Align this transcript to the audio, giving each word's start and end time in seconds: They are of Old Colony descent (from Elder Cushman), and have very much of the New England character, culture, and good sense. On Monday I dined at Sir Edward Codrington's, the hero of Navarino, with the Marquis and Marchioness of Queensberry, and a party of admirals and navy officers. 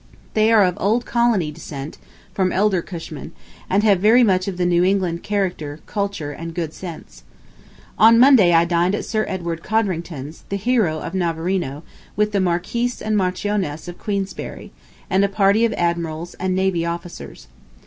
They 0.33 0.51
are 0.51 0.63
of 0.63 0.75
Old 0.81 1.05
Colony 1.05 1.51
descent 1.51 1.99
(from 2.33 2.51
Elder 2.51 2.81
Cushman), 2.81 3.33
and 3.69 3.83
have 3.83 3.99
very 3.99 4.23
much 4.23 4.47
of 4.47 4.57
the 4.57 4.65
New 4.65 4.83
England 4.83 5.21
character, 5.21 5.79
culture, 5.85 6.31
and 6.31 6.55
good 6.55 6.73
sense. 6.73 7.21
On 7.99 8.17
Monday 8.17 8.51
I 8.51 8.65
dined 8.65 8.95
at 8.95 9.05
Sir 9.05 9.25
Edward 9.29 9.61
Codrington's, 9.61 10.43
the 10.49 10.55
hero 10.57 10.97
of 11.01 11.13
Navarino, 11.13 11.83
with 12.15 12.31
the 12.31 12.41
Marquis 12.41 12.93
and 13.05 13.15
Marchioness 13.15 13.87
of 13.87 13.99
Queensberry, 13.99 14.71
and 15.07 15.23
a 15.23 15.29
party 15.29 15.65
of 15.65 15.73
admirals 15.73 16.33
and 16.39 16.55
navy 16.55 16.83
officers. 16.83 17.45